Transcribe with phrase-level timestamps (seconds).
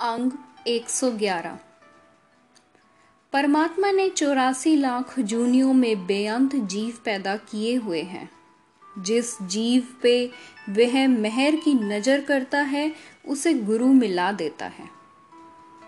[0.00, 0.32] अंग
[0.66, 1.58] 111
[3.32, 8.30] परमात्मा ने चौरासी लाख जूनियों में बेअंत जीव पैदा किए हुए हैं।
[8.98, 10.30] जिस जीव पे
[10.68, 12.92] वह मेहर की नज़र करता है,
[13.28, 14.88] उसे गुरु मिला देता है।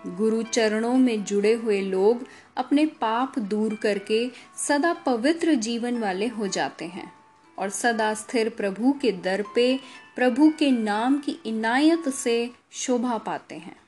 [0.07, 2.27] गुरु चरणों में जुड़े हुए लोग
[2.57, 4.31] अपने पाप दूर करके
[4.67, 7.13] सदा पवित्र जीवन वाले हो जाते हैं
[7.59, 9.79] और सदा स्थिर प्रभु के दर पे,
[10.15, 13.82] प्रभु के नाम की इनायत से शोभा पाते हैं।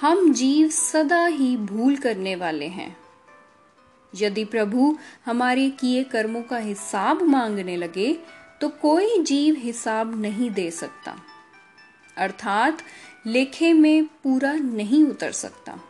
[0.00, 2.96] हम जीव सदा ही भूल करने वाले हैं।
[4.14, 8.18] यदि प्रभु हमारे किए कर्मों का हिसाब मांगने लगे
[8.60, 11.16] तो कोई जीव हिसाब नहीं दे सकता।
[12.16, 12.78] अर्थात
[13.26, 15.80] लेखे में पूरा नहीं उतर सकता।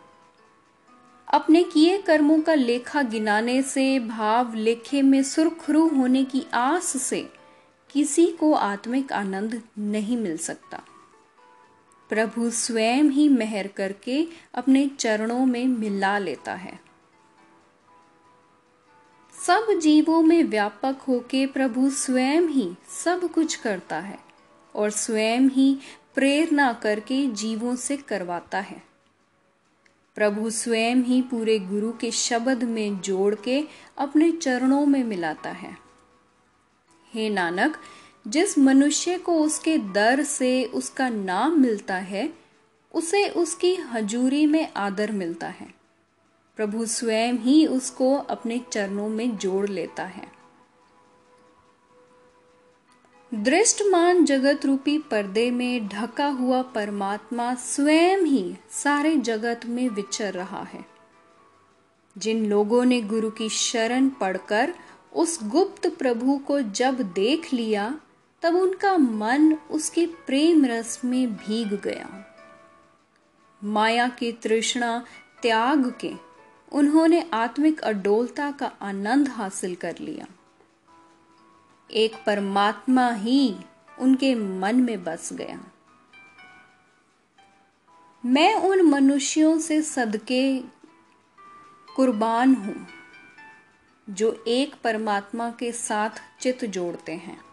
[1.28, 7.28] अपने किए कर्मों का लेखा गिनाने से, भाव लेखे में सुरखरू होने की आस से
[7.90, 10.82] किसी को आत्मिक आनंद नहीं मिल सकता।
[12.08, 16.80] प्रभु स्वयं ही मेहर करके अपने चरणों में मिला लेता है।
[19.46, 24.18] सब जीवों में व्यापक होके प्रभु स्वयं ही सब कुछ करता है
[24.74, 25.78] और स्वयं ही
[26.14, 28.82] प्रेरणा करके जीवों से करवाता है।
[30.14, 33.64] प्रभु स्वयं ही पूरे गुरु के शब्द में जोड़ के
[33.98, 35.76] अपने चरणों में मिलाता है।
[37.14, 37.76] हे नानक
[38.26, 42.32] जिस मनुष्य को उसके दर से उसका नाम मिलता है,
[42.94, 45.74] उसे उसकी हजूरी में आदर मिलता है।
[46.56, 50.32] प्रभु स्वयं ही उसको अपने चरणों में जोड़ लेता है।
[53.34, 60.62] दृष्टमान जगत रूपी पर्दे में ढका हुआ परमात्मा स्वयं ही सारे जगत में विचर रहा
[60.62, 60.86] है।
[62.18, 64.74] जिन लोगों ने गुरु की शरण पढ़कर
[65.14, 68.00] उस गुप्त प्रभु को जब देख लिया
[68.42, 72.08] तब उनका मन उसके प्रेम रस में भीग गया।
[73.62, 75.04] माया की तृष्णा
[75.42, 76.12] त्याग के
[76.72, 80.26] उन्होंने आत्मिक अडोलता का आनंद हासिल कर लिया।
[81.90, 83.56] एक परमात्मा ही
[83.98, 85.60] उनके मन में बस गया।
[88.24, 90.58] मैं उन मनुष्यों से सदके
[91.96, 92.86] कुर्बान हूँ,
[94.08, 96.10] जो एक परमात्मा के साथ
[96.40, 97.45] चित जोड़ते हैं।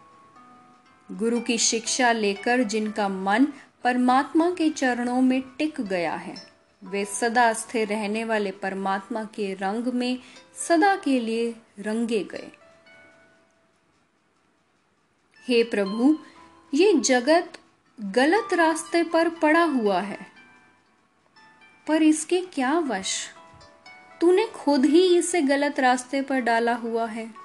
[1.08, 3.46] गुरु की शिक्षा लेकर जिनका मन
[3.84, 6.34] परमात्मा के चरणों में टिक गया है,
[6.82, 10.18] वे सदा स्थिर रहने वाले परमात्मा के रंग में
[10.68, 12.50] सदा के लिए रंगे गए।
[15.48, 16.16] हे प्रभु,
[16.74, 17.58] ये जगत
[17.98, 20.18] गलत रास्ते पर पड़ा हुआ है,
[21.86, 23.28] पर इसके क्या वश?
[24.20, 27.43] तूने खुद ही इसे गलत रास्ते पर डाला हुआ है।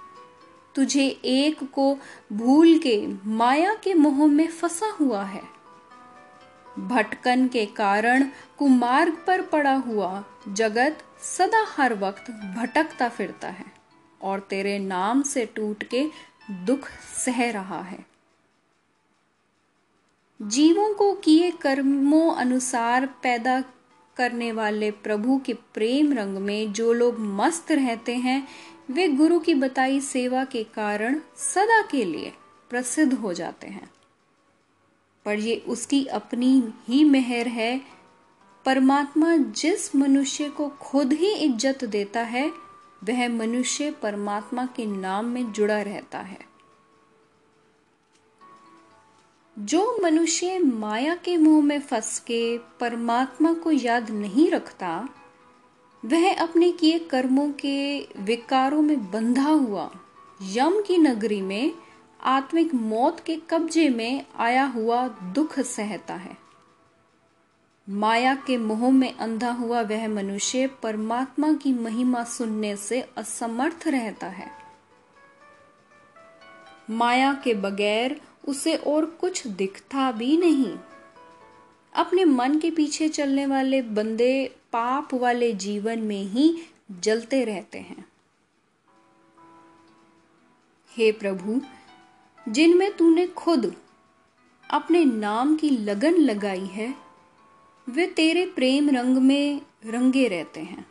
[0.80, 1.98] तुझे एक को
[2.34, 5.42] भूल के माया के मोह में फंसा हुआ है।
[6.80, 8.24] भटकन के कारण
[8.58, 13.66] कुमार्ग पर पड़ा हुआ जगत सदा हर वक्त भटकता फिरता है
[14.22, 16.06] और तेरे नाम से टूट के
[16.52, 16.88] दुख
[17.26, 18.06] सह रहा है।
[20.42, 23.64] जीवों को किए कर्मों अनुसार पैदा
[24.20, 28.48] करने वाले प्रभु के प्रेम रंग में जो लोग मस्त रहते हैं,
[28.92, 32.34] वे गुरु की बताई सेवा के कारण सदा के लिए
[32.70, 33.90] प्रसिद्ध हो जाते हैं।
[35.26, 37.82] पर ये उसकी अपनी ही मेहर है।
[38.66, 42.50] परमात्मा जिस मनुष्य को खुद ही इज़्ज़त देता है,
[43.04, 46.49] वह मनुष्य परमात्मा के नाम में जुड़ा रहता है।
[49.60, 55.10] जो मनुष्य माया के मुँह में फंस के परमात्मा को याद नहीं रखता,
[56.06, 59.92] वह अपने किए कर्मों के विकारों में बंधा हुआ,
[60.42, 61.72] यम की नगरी में
[62.22, 66.38] आत्मिक मौत के कब्जे में आया हुआ दुख सहता है।
[67.90, 74.28] माया के मोह में अंधा हुआ वह मनुष्य परमात्मा की महिमा सुनने से असमर्थ रहता
[74.28, 74.52] है।
[76.90, 80.80] माया के बगैर उसे और कुछ दिखता भी नहीं।
[81.96, 86.58] अपने मन के पीछे चलने वाले बंदे पाप वाले जीवन में ही
[86.92, 88.06] जलते रहते हैं।
[90.98, 91.62] हे प्रभु,
[92.50, 93.76] जिनमें तूने खुद
[94.70, 96.96] अपने नाम की लगन लगाई है,
[97.90, 100.86] वे तेरे प्रेम रंग में रंगे रहते हैं।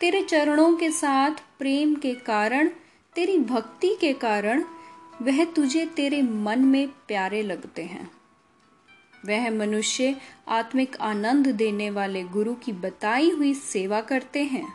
[0.00, 2.68] तेरे चरणों के साथ प्रेम के कारण,
[3.14, 4.64] तेरी भक्ति के कारण
[5.22, 8.10] वह तुझे तेरे मन में प्यारे लगते हैं।
[9.26, 14.72] वह मनुष्य आत्मिक आनंद देने वाले गुरु की बताई हुई सेवा करते हैं।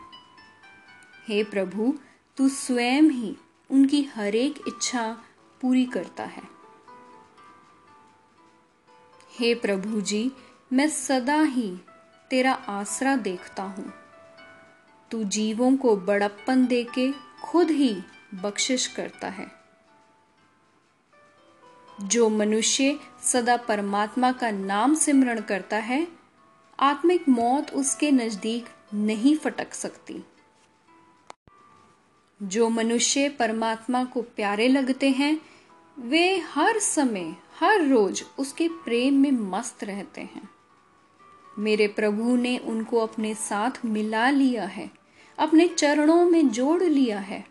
[1.28, 1.94] हे प्रभु,
[2.38, 3.38] तू स्वयं ही
[3.72, 5.24] उनकी हरेक इच्छा
[5.62, 6.44] पूरी करता है।
[9.40, 10.32] हे प्रभु जी,
[10.74, 11.78] मैं सदा ही
[12.30, 13.94] तेरा आसरा देखता हूँ।
[15.12, 17.12] तू जीवों को बड़प्पन देके
[17.44, 18.02] खुद ही
[18.34, 19.59] बख्शिश करता है।
[22.02, 26.08] जो मनुष्य सदा परमात्मा का नाम सिमरण करता है,
[26.80, 30.24] आत्मिक मौत उसके नज़दीक नहीं फटक सकती।
[32.44, 35.42] जो मनुष्य परमात्मा को प्यारे लगते हैं,
[36.00, 40.50] वे हर समय, हर रोज उसके प्रेम में मस्त रहते हैं।
[41.60, 44.92] मेरे प्रभु ने उनको अपने साथ मिला लिया है,
[45.38, 47.46] अपने चरणों में जोड़ लिया है।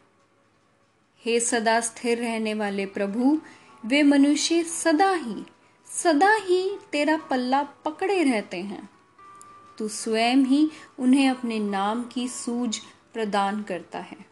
[1.25, 3.41] हे सदा स्थिर रहने वाले प्रभु
[3.87, 5.47] वे मनुष्य सदा ही
[5.87, 8.89] सदा ही तेरा पल्ला पकड़े रहते हैं।
[9.79, 12.79] तू स्वयं ही उन्हें अपने नाम की सूझ
[13.15, 14.27] प्रदान करता है।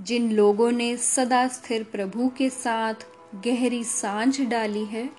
[0.00, 2.94] जिन लोगों ने सदा स्थिर प्रभु के साथ
[3.34, 5.10] गहरी साँझ डाली है,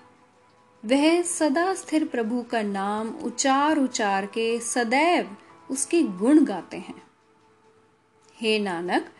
[0.85, 5.37] वह सदा स्थिर प्रभु का नाम उचार उचार के सदैव
[5.71, 7.01] उसके गुण गाते हैं।
[8.41, 9.11] हे नानक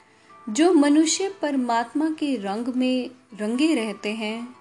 [0.50, 4.56] जो मनुष्य परमात्मा के रंग में रंगे रहते हैं,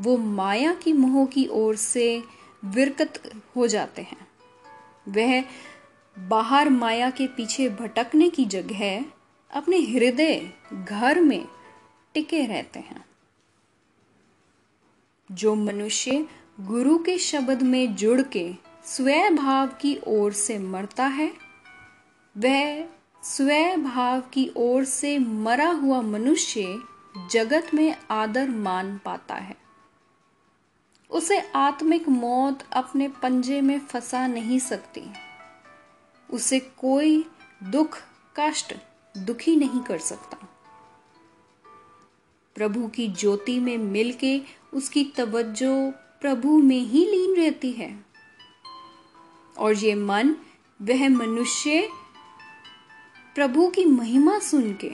[0.00, 2.22] वो माया की मोह की ओर से
[2.64, 4.28] विरकत हो जाते हैं।
[5.08, 5.44] वह
[6.28, 9.04] बाहर माया के पीछे भटकने की जगह
[9.50, 11.48] अपने हृदय घर में
[12.14, 13.04] टिके रहते हैं।
[15.32, 16.26] जो मनुष्य
[16.60, 18.52] गुरु के शब्द में जुड़ के
[18.84, 21.32] स्वभाव की ओर से मरता है,
[22.38, 22.93] वह
[23.24, 26.82] स्वभाव की ओर से मरा हुआ मनुष्य
[27.30, 29.56] जगत में आदर मान पाता है।
[31.10, 35.02] उसे आत्मिक मौत अपने पंजे में फंसा नहीं सकती।
[36.30, 37.24] उसे कोई
[37.62, 37.98] दुख,
[38.36, 38.74] कष्ट,
[39.18, 40.48] दुखी नहीं कर सकता।
[42.54, 44.40] प्रभु की ज्योति में मिलके
[44.74, 45.90] उसकी तवज्जो
[46.20, 48.04] प्रभु में ही लीन रहती है।
[49.58, 50.36] और ये मन
[50.82, 51.88] वह मनुष्य
[53.36, 54.90] प्रभु की महिमा सुन के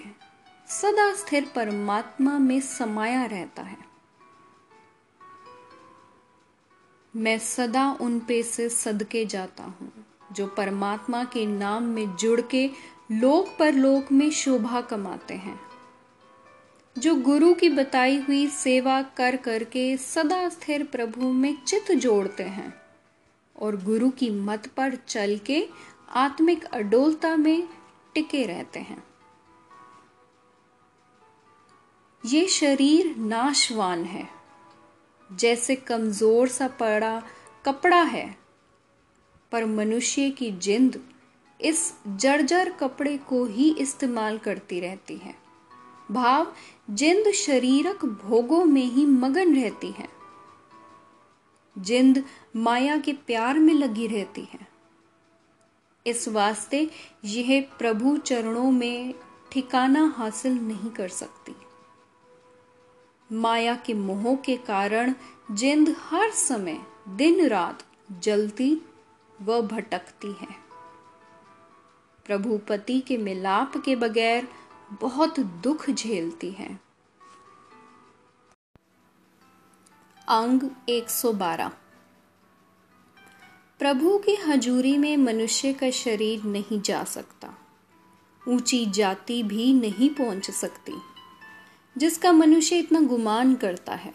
[0.68, 3.76] सदा स्थिर परमात्मा में समाया रहता है।
[7.14, 9.92] मैं सदा उन पे से सदके जाता हूँ,
[10.32, 12.64] जो परमात्मा के नाम में जुड़ के
[13.12, 15.58] लोक पर लोक में शोभा कमाते हैं।
[16.96, 22.72] जो गुरु की बताई हुई सेवा कर करके सदा स्थिर प्रभु में चित जोड़ते हैं,
[23.56, 25.66] और गुरु की मत पर चल के
[26.16, 27.68] आत्मिक अडोलता में
[28.14, 29.04] टिके रहते हैं।
[32.26, 34.28] ये शरीर नाशवान है।
[35.32, 37.22] जैसे कमज़ोर सा पड़ा
[37.64, 38.38] कपड़ा है,
[39.52, 41.00] पर मनुष्य की जिंद
[41.60, 45.34] इस जर्जर कपड़े को ही इस्तेमाल करती रहती है।
[46.10, 46.54] भाव
[46.90, 50.08] जिंद शरीरक भोगों में ही मगन रहती है।
[51.78, 52.24] जिंद
[52.56, 54.69] माया के प्यार में लगी रहती है।
[56.06, 56.90] इस वास्ते
[57.24, 59.14] यह प्रभु चरणों में
[59.52, 61.56] ठिकाना हासिल नहीं कर सकती।
[63.32, 65.14] माया के मोह के कारण
[65.50, 68.80] जिंद हर समय दिन रात जलती
[69.42, 70.48] व भटकती है।
[72.26, 74.48] प्रभुपति के मिलाप के बगैर
[74.92, 76.80] बहुत दुख झेलती है।
[80.28, 81.70] अंग 112
[83.80, 87.52] प्रभु की हजूरी में मनुष्य का शरीर नहीं जा सकता।
[88.42, 90.92] ऊँची जाति भी नहीं पहुँच सकती,
[91.96, 94.12] जिसका मनुष्य इतना गुमान करता है।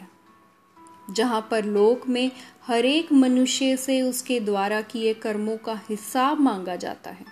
[1.10, 2.32] जहाँ पर लोक में
[2.68, 7.26] हर एक मनुष्य से उसके द्वारा किए कर्मों का हिसाब मांगा जाता है,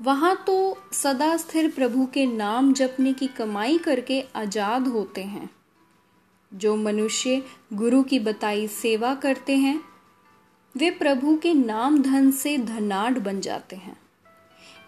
[0.00, 5.48] वहाँ तो सदा स्थिर प्रभु के नाम जपने की कमाई करके आज़ाद होते हैं।
[6.52, 7.42] जो मनुष्य
[7.72, 9.80] गुरु की बताई सेवा करते हैं
[10.76, 13.96] वे प्रभु के नाम धन से धनाढ़ बन जाते हैं।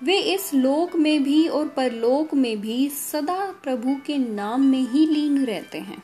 [0.02, 5.06] वे इस लोक में भी और परलोक में भी सदा प्रभु के नाम में ही
[5.06, 6.02] लीन रहते हैं।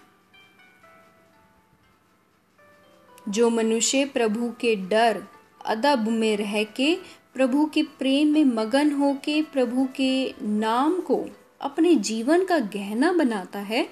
[3.28, 5.22] जो मनुष्य प्रभु के डर,
[5.66, 6.96] अदब में रह के
[7.34, 11.24] प्रभु के प्रेम में मगन हो के प्रभु के नाम को
[11.60, 13.88] अपने जीवन का गहना बनाता है,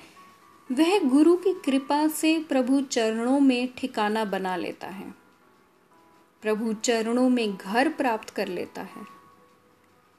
[0.73, 5.20] वह गुरु की कृपा से प्रभु चरणों में ठिकाना बना लेता है।
[6.43, 9.21] प्रभु चरणों में घर प्राप्त कर लेता है।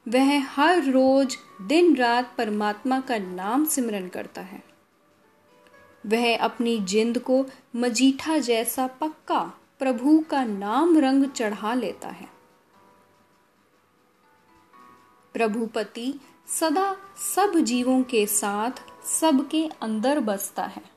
[0.08, 4.62] वह हर रोज दिन रात परमात्मा का नाम सिमरन करता है।
[6.06, 12.28] वह अपनी जिंद को मजीठा जैसा पक्का प्रभु का नाम रंग चढ़ा लेता है।
[15.32, 16.20] प्रभुपति
[16.60, 16.96] सदा
[17.36, 20.91] सब जीवों के साथ सबके अंदर बसता है।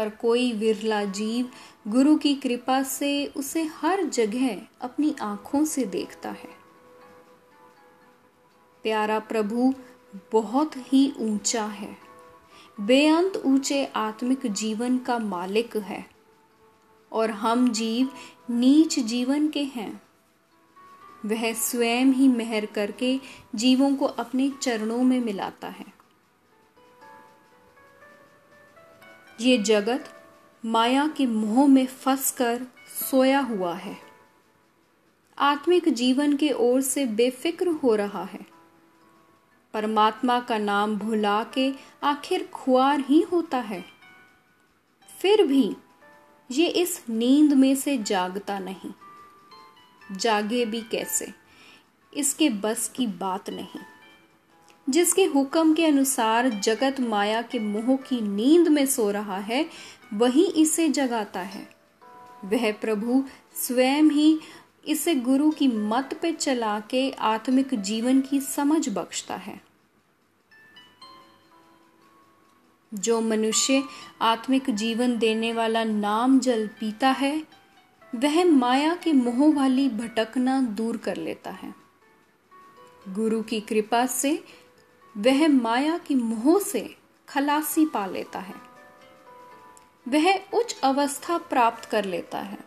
[0.00, 1.50] पर कोई विरला जीव
[1.88, 6.48] गुरु की कृपा से उसे हर जगह अपनी आँखों से देखता है।
[8.82, 9.74] प्यारा प्रभु,
[10.32, 11.96] बहुत ही ऊँचा है।
[12.80, 16.10] बेअंत ऊँचे आत्मिक जीवन का मालिक है।
[17.12, 18.08] और हम जीव
[18.50, 20.02] नीच जीवन के हैं।
[21.26, 23.20] वह स्वयं ही मेहर करके
[23.54, 25.99] जीवों को अपने चरणों में मिलाता है।
[29.40, 30.24] ये जगत
[30.64, 32.66] माया के मोह में फंसकर
[33.10, 33.98] सोया हुआ है।
[35.38, 38.46] आत्मिक जीवन के ओर से बेफिक्र हो रहा है।
[39.74, 43.84] परमात्मा का नाम भुला के आखिर खुआर ही होता है।
[45.20, 45.76] फिर भी
[46.50, 48.92] ये इस नींद में से जागता नहीं।
[50.16, 51.34] जागे भी कैसे?
[52.14, 53.80] इसके बस की बात नहीं।
[54.90, 59.70] जिसके हुक्म के अनुसार जगत माया के मोह की नींद में सो रहा है,
[60.14, 61.68] वही इसे जगाता है।
[62.44, 64.40] वह प्रभु स्वयं ही
[64.88, 69.60] इसे गुरु की मत पे चला के आत्मिक जीवन की समझ बख्शता है।
[72.94, 73.82] जो मनुष्य
[74.22, 77.44] आत्मिक जीवन देने वाला नाम जल पीता है,
[78.14, 81.74] वह माया के मोह वाली भटकना दूर कर लेता है।
[83.08, 84.44] गुरु की कृपा से
[85.18, 86.96] वह माया की मोह से
[87.28, 88.54] खलासी पा लेता है।
[90.08, 92.58] वह उच्च अवस्था प्राप्त कर लेता है।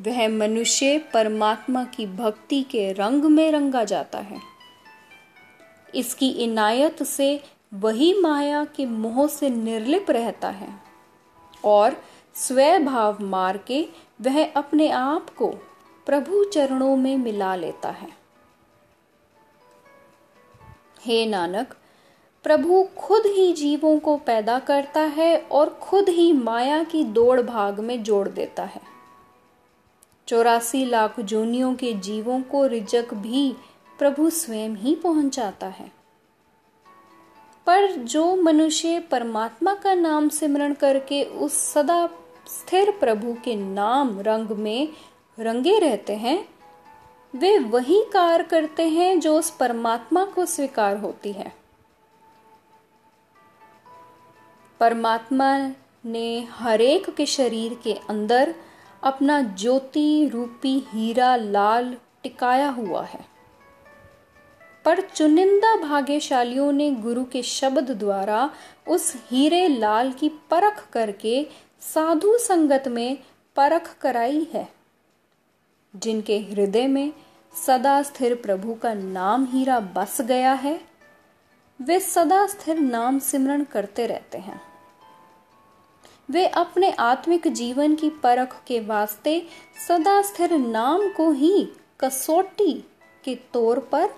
[0.00, 4.40] वह मनुष्य परमात्मा की भक्ति के रंग में रंगा जाता है।
[5.94, 10.80] इसकी इनायत से वही माया के मोह से निर्लिप रहता है
[11.64, 13.88] और स्वभाव मार के
[14.20, 15.48] वह अपने आप को
[16.06, 18.23] प्रभु चरणों में मिला लेता है।
[21.04, 21.74] हे नानक,
[22.42, 27.80] प्रभु खुद ही जीवों को पैदा करता है और खुद ही माया की दौड़ भाग
[27.80, 28.80] में जोड़ देता है।
[30.28, 33.54] चौरासी लाख जूनियों के जीवों को रिजक भी
[33.98, 35.92] प्रभु स्वयं ही पहुंचाता है।
[37.66, 42.06] पर जो मनुष्य परमात्मा का नाम सिमरण करके उस सदा
[42.46, 44.88] स्थिर प्रभु के नाम रंग में
[45.38, 46.53] रंगे रहते हैं
[47.34, 51.52] वे वही कार्य करते हैं जो उस परमात्मा को स्वीकार होती है।
[54.80, 55.56] परमात्मा
[56.04, 58.54] ने हरेक के शरीर के अंदर
[59.02, 63.24] अपना ज्योति रूपी हीरा लाल टिकाया हुआ है।
[64.84, 68.50] पर चुनिंदा भाग्यशालियों ने गुरु के शब्द द्वारा
[68.88, 71.46] उस हीरे लाल की परख करके
[71.80, 73.18] साधु संगत में
[73.56, 74.68] परख कराई है,
[75.94, 77.12] जिनके हृदय में
[77.54, 80.80] सदा स्थिर प्रभु का नाम हीरा बस गया है।
[81.80, 84.60] वे सदा स्थिर नाम सिमरण करते रहते हैं।
[86.30, 89.46] वे अपने आत्मिक जीवन की परख के वास्ते
[89.88, 91.68] सदा स्थिर नाम को ही
[92.00, 92.72] कसौटी
[93.24, 94.08] के तौर पर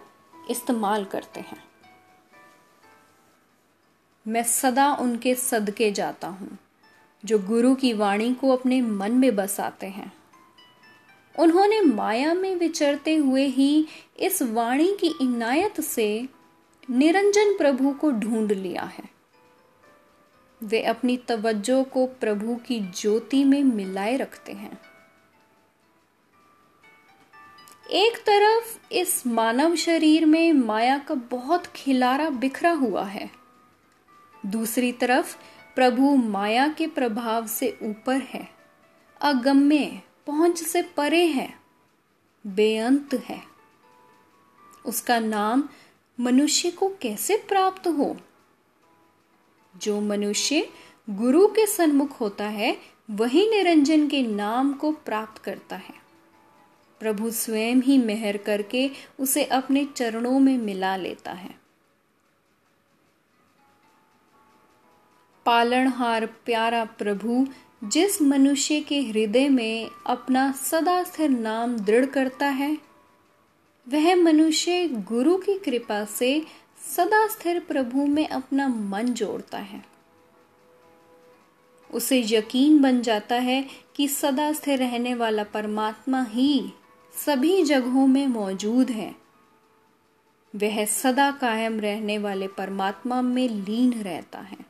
[0.50, 1.64] इस्तेमाल करते हैं।
[4.26, 6.56] मैं सदा उनके सदके जाता हूँ,
[7.24, 10.12] जो गुरु की वाणी को अपने मन में बसाते हैं।
[11.38, 13.86] उन्होंने माया में विचरते हुए ही
[14.18, 16.28] इस वाणी की इनायत से
[16.90, 19.04] निरंजन प्रभु को ढूंढ लिया है।
[20.62, 24.78] वे अपनी तवज्जो को प्रभु की ज्योति में मिलाए रखते हैं।
[27.90, 33.30] एक तरफ़ इस मानव शरीर में माया का बहुत खिलारा बिखरा हुआ है।
[34.46, 35.36] दूसरी तरफ़
[35.74, 38.48] प्रभु माया के प्रभाव से ऊपर है,
[39.20, 41.60] अगम्य। पहुँच से परे है,
[42.46, 43.42] बेअंत है।
[44.84, 45.68] उसका नाम
[46.20, 48.16] मनुष्य को कैसे प्राप्त हो?
[49.76, 50.70] जो मनुष्य
[51.10, 52.78] गुरु के सन्मुख होता है,
[53.10, 55.94] वही निरंजन के नाम को प्राप्त करता है।
[57.00, 58.90] प्रभु स्वयं ही मेहर करके
[59.20, 61.60] उसे अपने चरणों में मिला लेता है।
[65.46, 67.46] पालनहार प्यारा प्रभु
[67.84, 72.78] जिस मनुष्य के हृदय में अपना सदा स्थिर नाम दृढ़ करता है,
[73.88, 76.44] वह मनुष्य गुरु की कृपा से
[76.96, 79.84] सदा स्थिर प्रभु में अपना मन जोड़ता है।
[81.94, 83.66] उसे यकीन बन जाता है
[83.96, 86.72] कि सदा स्थिर रहने वाला परमात्मा ही
[87.26, 89.14] सभी जगहों में मौजूद है।
[90.56, 94.65] वह सदा कायम रहने वाले परमात्मा में लीन रहता है।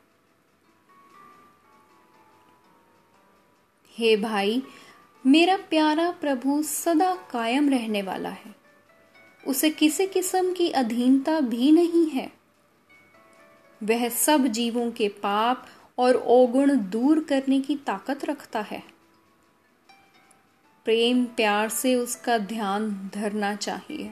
[3.97, 4.63] हे भाई,
[5.25, 8.55] मेरा प्यारा प्रभु सदा कायम रहने वाला है।
[9.47, 12.31] उसे किसी किस्म की अधीनता भी नहीं है।
[13.83, 18.83] वह सब जीवों के पाप और ओगुण दूर करने की ताकत रखता है।
[20.85, 24.11] प्रेम प्यार से उसका ध्यान धरना चाहिए।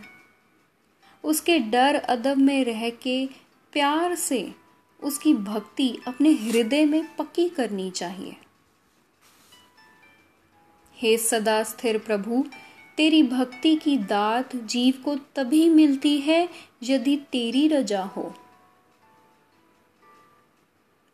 [1.23, 3.27] उसके डर अदब में रह के
[3.71, 4.55] प्यार से
[5.03, 8.37] उसकी भक्ति अपने हृदय में पक्की करनी चाहिए।
[10.97, 12.43] हे सदा स्थिर प्रभु,
[12.97, 16.47] तेरी भक्ति की दात जीव को तभी मिलती है
[16.83, 18.33] यदि तेरी रजा हो।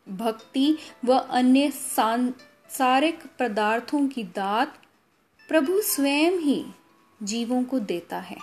[0.06, 4.78] भक्ति व अन्य सांसारिक पदार्थों की दात
[5.48, 6.64] प्रभु स्वयं ही
[7.22, 8.36] जीवों को देता है।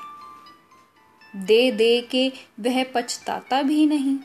[1.33, 2.27] दे दे के
[2.59, 4.17] वह पछताता भी नहीं,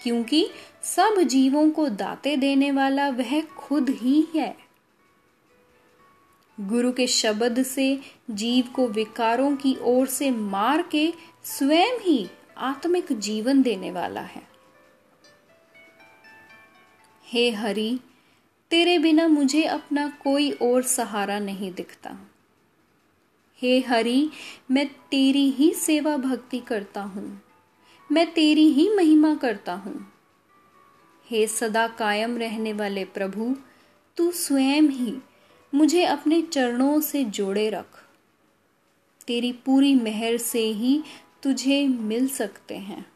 [0.00, 0.46] क्योंकि
[0.84, 4.61] सब जीवों को दाते देने वाला वह खुद ही है।
[6.60, 11.12] गुरु के शब्द से, जीव को विकारों की ओर से मार के
[11.44, 12.28] स्वयं ही
[12.58, 14.42] आत्मिक जीवन देने वाला है।
[17.24, 18.00] हे हरि,
[18.70, 22.16] तेरे बिना मुझे अपना कोई और सहारा नहीं दिखता।
[23.56, 24.30] हे हरि,
[24.70, 27.42] मैं तेरी ही सेवा भक्ति करता हूँ।
[28.12, 30.12] मैं तेरी ही महिमा करता हूँ।
[31.30, 33.56] हे सदा कायम रहने वाले प्रभु,
[34.16, 35.18] तू स्वयं ही
[35.74, 38.04] मुझे अपने चरणों से जोड़े रख।
[39.26, 41.02] तेरी पूरी मेहर से ही
[41.42, 43.12] तुझे मिल सकते हैं।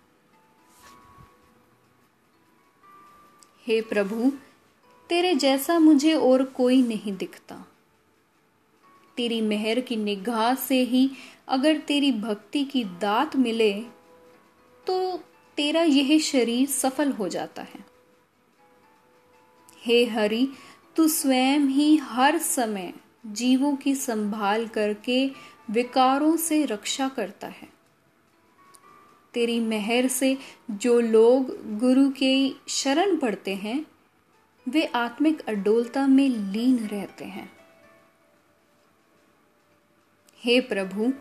[3.66, 4.32] हे प्रभु,
[5.10, 7.64] तेरे जैसा मुझे और कोई नहीं दिखता।
[9.16, 11.10] तेरी मेहर की निगाह से ही
[11.48, 13.72] अगर तेरी भक्ति की दात मिले
[14.86, 15.16] तो
[15.56, 17.84] तेरा यह शरीर सफल हो जाता है।
[19.82, 20.48] हे हरि
[20.96, 22.94] तू स्वयं ही हर समय
[23.26, 25.30] जीवों की संभाल करके
[25.70, 27.68] विकारों से रक्षा करता है।
[29.34, 30.38] तेरी मेहर से
[30.70, 31.44] जो लोग
[31.78, 33.86] गुरु के शरण पड़ते हैं,
[34.68, 37.52] वे आत्मिक अडोलता में लीन रहते हैं।
[40.44, 41.12] हे प्रभु,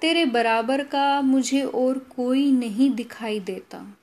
[0.00, 3.96] तेरे बराबर का मुझे और कोई नहीं दिखाई देता।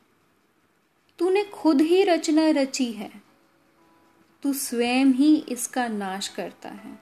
[1.20, 3.29] तूने खुद ही रचना रची है।
[4.44, 7.00] तू स्वयं ही इसका नाश करता है।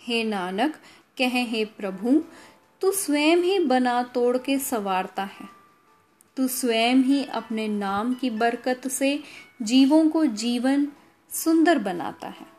[0.00, 0.74] हे नानक,
[1.18, 2.24] कहे हे प्रभु,
[2.80, 5.48] तू स्वयं ही बना तोड़ के सवारता है।
[6.36, 9.22] तू स्वयं ही अपने नाम की बरकत से
[9.62, 10.88] जीवों को जीवन
[11.30, 12.57] सुंदर बनाता है।